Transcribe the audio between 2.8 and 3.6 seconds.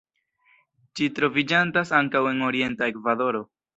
Ekvadoro.